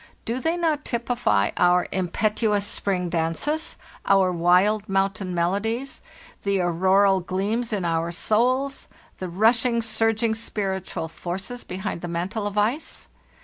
Do 0.25 0.39
they 0.39 0.57
not 0.57 0.83
typify 0.83 1.51
our 1.57 1.87
impetuous 1.91 2.65
'spring 2.65 3.07
dances, 3.07 3.77
our 4.07 4.31
wild 4.31 4.89
mountain 4.89 5.35
melodies, 5.35 6.01
the 6.41 6.59
auroral 6.59 7.19
gleams 7.19 7.71
in 7.71 7.85
our 7.85 8.11
souls, 8.11 8.87
the 9.19 9.29
rushing, 9.29 9.79
surging, 9.83 10.33
spiritual 10.33 11.07
forces 11.07 11.63
behind 11.63 12.01
the 12.01 12.07
mantle 12.07 12.47
of 12.47 12.57
ice? 12.57 13.09